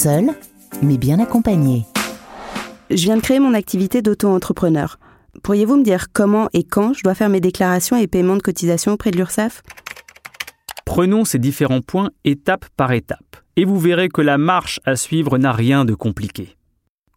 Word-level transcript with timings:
seul, 0.00 0.30
mais 0.82 0.96
bien 0.96 1.18
accompagné. 1.18 1.84
Je 2.88 3.02
viens 3.02 3.16
de 3.16 3.20
créer 3.20 3.38
mon 3.38 3.52
activité 3.52 4.00
d'auto-entrepreneur. 4.00 4.98
Pourriez-vous 5.42 5.76
me 5.76 5.84
dire 5.84 6.06
comment 6.12 6.48
et 6.54 6.64
quand 6.64 6.94
je 6.94 7.02
dois 7.02 7.14
faire 7.14 7.28
mes 7.28 7.40
déclarations 7.40 7.98
et 7.98 8.06
paiements 8.06 8.36
de 8.36 8.42
cotisation 8.42 8.92
auprès 8.92 9.10
de 9.10 9.18
l'URSSAF? 9.18 9.62
Prenons 10.86 11.26
ces 11.26 11.38
différents 11.38 11.82
points 11.82 12.08
étape 12.24 12.64
par 12.78 12.92
étape, 12.92 13.36
et 13.56 13.66
vous 13.66 13.78
verrez 13.78 14.08
que 14.08 14.22
la 14.22 14.38
marche 14.38 14.80
à 14.86 14.96
suivre 14.96 15.36
n'a 15.36 15.52
rien 15.52 15.84
de 15.84 15.94
compliqué. 15.94 16.56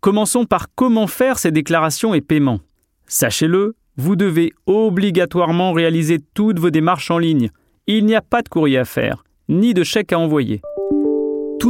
Commençons 0.00 0.46
par 0.46 0.68
comment 0.74 1.06
faire 1.06 1.38
ces 1.38 1.52
déclarations 1.52 2.14
et 2.14 2.22
paiements. 2.22 2.60
Sachez-le, 3.06 3.76
vous 3.98 4.16
devez 4.16 4.54
obligatoirement 4.64 5.72
réaliser 5.72 6.18
toutes 6.32 6.58
vos 6.58 6.70
démarches 6.70 7.10
en 7.10 7.18
ligne. 7.18 7.50
Il 7.86 8.06
n'y 8.06 8.14
a 8.14 8.22
pas 8.22 8.40
de 8.40 8.48
courrier 8.48 8.78
à 8.78 8.86
faire, 8.86 9.24
ni 9.50 9.74
de 9.74 9.84
chèque 9.84 10.14
à 10.14 10.18
envoyer. 10.18 10.62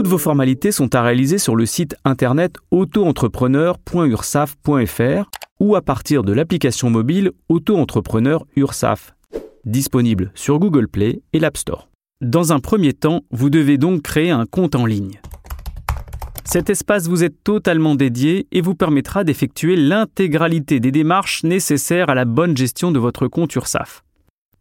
Toutes 0.01 0.09
vos 0.09 0.17
formalités 0.17 0.73
sont 0.73 0.95
à 0.95 1.03
réaliser 1.03 1.37
sur 1.37 1.55
le 1.55 1.67
site 1.67 1.95
internet 2.07 2.57
auto-entrepreneur.ursaf.fr 2.71 5.31
ou 5.61 5.77
à 5.77 5.83
partir 5.83 6.23
de 6.23 6.33
l'application 6.33 6.89
mobile 6.89 7.33
Auto-entrepreneur 7.51 8.47
URSAF, 8.57 9.15
disponible 9.67 10.33
sur 10.35 10.59
Google 10.59 10.89
Play 10.89 11.21
et 11.35 11.39
l'App 11.39 11.59
Store. 11.59 11.91
Dans 12.23 12.55
un 12.55 12.61
premier 12.61 12.95
temps, 12.95 13.21
vous 13.31 13.51
devez 13.51 13.77
donc 13.77 14.01
créer 14.01 14.31
un 14.31 14.47
compte 14.47 14.75
en 14.75 14.87
ligne. 14.87 15.21
Cet 16.47 16.71
espace 16.71 17.07
vous 17.07 17.23
est 17.23 17.45
totalement 17.45 17.95
dédié 17.95 18.47
et 18.53 18.63
vous 18.63 18.75
permettra 18.75 19.23
d'effectuer 19.23 19.77
l'intégralité 19.77 20.81
des 20.81 20.93
démarches 20.93 21.45
nécessaires 21.45 22.09
à 22.09 22.15
la 22.15 22.25
bonne 22.25 22.57
gestion 22.57 22.91
de 22.91 22.99
votre 22.99 23.29
compte 23.29 23.55
URSAF. 23.55 24.03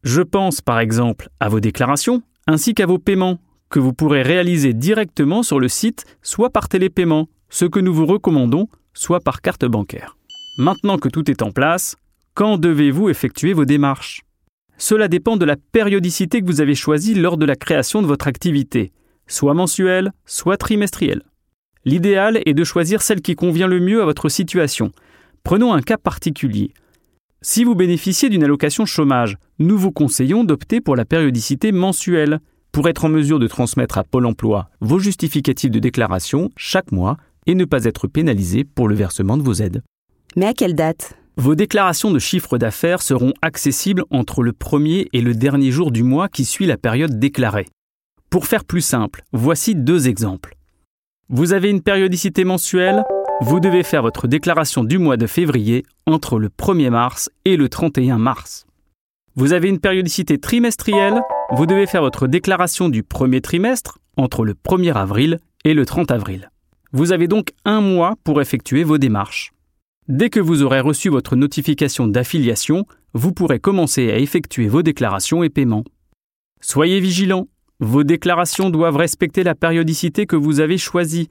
Je 0.04 0.22
pense 0.22 0.60
par 0.60 0.80
exemple 0.80 1.30
à 1.40 1.48
vos 1.48 1.62
déclarations 1.62 2.24
ainsi 2.46 2.74
qu'à 2.74 2.86
vos 2.86 3.00
paiements 3.00 3.40
que 3.70 3.80
vous 3.80 3.94
pourrez 3.94 4.22
réaliser 4.22 4.74
directement 4.74 5.44
sur 5.44 5.60
le 5.60 5.68
site 5.68 6.06
soit 6.22 6.50
par 6.50 6.70
télépaiement, 6.70 7.30
ce 7.50 7.66
que 7.66 7.80
nous 7.80 7.94
vous 7.94 8.06
recommandons, 8.06 8.68
soit 8.94 9.20
par 9.20 9.42
carte 9.42 9.66
bancaire. 9.66 10.18
Maintenant 10.58 10.98
que 10.98 11.10
tout 11.10 11.30
est 11.30 11.42
en 11.42 11.52
place, 11.52 11.96
quand 12.34 12.58
devez-vous 12.58 13.10
effectuer 13.10 13.54
vos 13.54 13.66
démarches? 13.66 14.22
Cela 14.78 15.08
dépend 15.08 15.38
de 15.38 15.46
la 15.46 15.56
périodicité 15.58 16.42
que 16.42 16.46
vous 16.46 16.62
avez 16.62 16.76
choisie 16.76 17.14
lors 17.14 17.38
de 17.38 17.46
la 17.46 17.56
création 17.56 18.02
de 18.02 18.08
votre 18.08 18.28
activité, 18.28 18.92
soit 19.28 19.54
mensuelle, 19.54 20.12
soit 20.26 20.58
trimestrielle. 20.58 21.24
L'idéal 21.86 22.42
est 22.46 22.54
de 22.54 22.64
choisir 22.64 23.02
celle 23.02 23.22
qui 23.22 23.36
convient 23.36 23.68
le 23.68 23.80
mieux 23.80 24.02
à 24.02 24.06
votre 24.06 24.30
situation. 24.30 24.92
Prenons 25.44 25.74
un 25.74 25.82
cas 25.82 25.98
particulier. 25.98 26.74
Si 27.42 27.64
vous 27.64 27.76
bénéficiez 27.76 28.30
d'une 28.30 28.44
allocation 28.44 28.86
chômage, 28.86 29.38
nous 29.60 29.78
vous 29.78 29.92
conseillons 29.92 30.44
d'opter 30.44 30.82
pour 30.82 30.96
la 30.96 31.06
périodicité 31.06 31.72
mensuelle 31.72 32.40
pour 32.72 32.88
être 32.88 33.06
en 33.06 33.10
mesure 33.10 33.40
de 33.40 33.48
transmettre 33.48 33.98
à 33.98 34.04
Pôle 34.04 34.26
Emploi 34.26 34.70
vos 34.82 35.00
justificatifs 35.00 35.72
de 35.72 35.80
déclaration 35.80 36.50
chaque 36.56 36.92
mois 36.92 37.18
et 37.46 37.56
ne 37.56 37.66
pas 37.66 37.86
être 37.86 38.08
pénalisé 38.08 38.64
pour 38.64 38.88
le 38.88 38.96
versement 38.96 39.38
de 39.38 39.44
vos 39.44 39.54
aides. 39.54 39.82
Mais 40.36 40.46
à 40.46 40.54
quelle 40.54 40.76
date? 40.76 41.16
Vos 41.38 41.56
déclarations 41.56 42.12
de 42.12 42.20
chiffre 42.20 42.58
d'affaires 42.58 43.02
seront 43.02 43.34
accessibles 43.42 44.04
entre 44.12 44.44
le 44.44 44.52
premier 44.52 45.08
et 45.14 45.22
le 45.22 45.34
dernier 45.34 45.72
jour 45.72 45.92
du 45.92 46.04
mois 46.04 46.28
qui 46.28 46.46
suit 46.46 46.66
la 46.66 46.78
période 46.78 47.18
déclarée. 47.18 47.68
Pour 48.30 48.46
faire 48.46 48.66
plus 48.66 48.82
simple, 48.82 49.24
voici 49.32 49.74
deux 49.74 50.08
exemples. 50.08 50.56
Vous 51.30 51.54
avez 51.54 51.70
une 51.70 51.82
périodicité 51.82 52.44
mensuelle, 52.44 53.04
vous 53.42 53.60
devez 53.60 53.84
faire 53.84 54.02
votre 54.02 54.28
déclaration 54.28 54.84
du 54.84 54.98
mois 54.98 55.16
de 55.16 55.28
février 55.28 55.84
entre 56.06 56.40
le 56.40 56.50
1er 56.50 56.90
mars 56.90 57.30
et 57.46 57.56
le 57.56 57.70
31 57.70 58.18
mars. 58.18 58.66
Vous 59.40 59.54
avez 59.54 59.70
une 59.70 59.80
périodicité 59.80 60.38
trimestrielle, 60.38 61.22
vous 61.52 61.66
devez 61.66 61.88
faire 61.88 62.02
votre 62.02 62.28
déclaration 62.28 62.90
du 62.90 63.04
premier 63.04 63.40
trimestre 63.40 63.98
entre 64.18 64.44
le 64.44 64.54
1er 64.54 64.92
avril 64.92 65.40
et 65.64 65.74
le 65.74 65.86
30 65.86 66.12
avril. 66.12 66.52
Vous 66.92 67.14
avez 67.14 67.30
donc 67.30 67.54
un 67.64 67.80
mois 67.80 68.16
pour 68.26 68.42
effectuer 68.42 68.84
vos 68.84 68.98
démarches. 68.98 69.54
Dès 70.10 70.30
que 70.30 70.42
vous 70.42 70.62
aurez 70.62 70.82
reçu 70.82 71.08
votre 71.08 71.38
notification 71.38 72.06
d'affiliation, 72.06 72.86
vous 73.14 73.32
pourrez 73.32 73.62
commencer 73.62 74.12
à 74.12 74.18
effectuer 74.18 74.68
vos 74.68 74.82
déclarations 74.82 75.42
et 75.42 75.50
paiements. 75.50 75.86
Soyez 76.60 77.00
vigilants, 77.00 77.48
vos 77.80 78.04
déclarations 78.04 78.70
doivent 78.70 78.98
respecter 78.98 79.44
la 79.44 79.56
périodicité 79.56 80.26
que 80.26 80.36
vous 80.36 80.60
avez 80.60 80.78
choisie. 80.78 81.30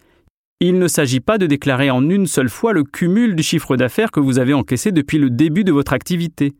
Il 0.60 0.78
ne 0.78 0.88
s'agit 0.88 1.20
pas 1.20 1.36
de 1.36 1.44
déclarer 1.44 1.90
en 1.90 2.08
une 2.08 2.26
seule 2.26 2.48
fois 2.48 2.72
le 2.72 2.84
cumul 2.84 3.36
du 3.36 3.42
chiffre 3.42 3.76
d'affaires 3.76 4.12
que 4.12 4.20
vous 4.20 4.38
avez 4.38 4.54
encaissé 4.54 4.92
depuis 4.92 5.18
le 5.18 5.28
début 5.28 5.64
de 5.64 5.72
votre 5.72 5.92
activité. 5.92 6.54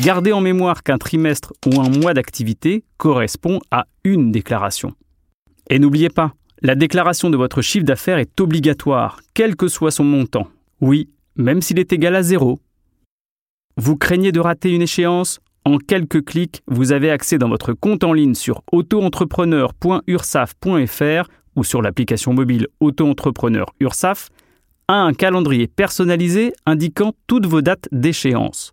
Gardez 0.00 0.32
en 0.32 0.40
mémoire 0.40 0.82
qu'un 0.82 0.96
trimestre 0.96 1.52
ou 1.66 1.78
un 1.78 1.90
mois 1.90 2.14
d'activité 2.14 2.82
correspond 2.96 3.60
à 3.70 3.84
une 4.04 4.32
déclaration. 4.32 4.94
Et 5.68 5.78
n'oubliez 5.78 6.08
pas, 6.08 6.32
la 6.62 6.74
déclaration 6.74 7.28
de 7.28 7.36
votre 7.36 7.60
chiffre 7.60 7.84
d'affaires 7.84 8.16
est 8.16 8.40
obligatoire, 8.40 9.20
quel 9.34 9.54
que 9.54 9.68
soit 9.68 9.90
son 9.90 10.04
montant. 10.04 10.48
Oui, 10.80 11.10
même 11.36 11.60
s'il 11.60 11.78
est 11.78 11.92
égal 11.92 12.16
à 12.16 12.22
zéro. 12.22 12.58
Vous 13.76 13.98
craignez 13.98 14.32
de 14.32 14.40
rater 14.40 14.70
une 14.70 14.80
échéance? 14.82 15.40
En 15.64 15.76
quelques 15.76 16.24
clics, 16.24 16.62
vous 16.66 16.92
avez 16.92 17.10
accès 17.10 17.36
dans 17.36 17.50
votre 17.50 17.74
compte 17.74 18.02
en 18.02 18.14
ligne 18.14 18.34
sur 18.34 18.62
autoentrepreneur.ursaf.fr 18.72 21.28
ou 21.54 21.64
sur 21.64 21.82
l'application 21.82 22.32
mobile 22.32 22.66
Auto-entrepreneur 22.80 23.66
URSAF 23.78 24.30
à 24.88 24.94
un 24.94 25.12
calendrier 25.12 25.68
personnalisé 25.68 26.54
indiquant 26.64 27.12
toutes 27.26 27.44
vos 27.46 27.60
dates 27.60 27.88
d'échéance. 27.92 28.72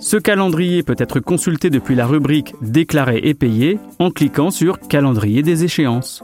Ce 0.00 0.16
calendrier 0.16 0.82
peut 0.82 0.96
être 0.98 1.20
consulté 1.20 1.68
depuis 1.68 1.94
la 1.94 2.06
rubrique 2.06 2.54
Déclarer 2.62 3.18
et 3.18 3.34
payer 3.34 3.78
en 3.98 4.10
cliquant 4.10 4.50
sur 4.50 4.78
Calendrier 4.78 5.42
des 5.42 5.64
échéances. 5.64 6.22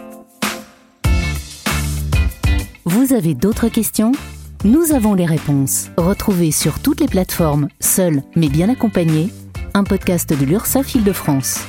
Vous 2.86 3.12
avez 3.12 3.34
d'autres 3.34 3.68
questions? 3.68 4.12
Nous 4.64 4.92
avons 4.92 5.14
les 5.14 5.26
réponses. 5.26 5.90
Retrouvez 5.96 6.50
sur 6.50 6.80
toutes 6.80 7.00
les 7.00 7.06
plateformes, 7.06 7.68
seul 7.80 8.22
mais 8.34 8.48
bien 8.48 8.68
accompagné, 8.68 9.28
un 9.74 9.84
podcast 9.84 10.30
de 10.30 10.44
l'URSSAF 10.44 10.94
Île-de-France. 10.94 11.60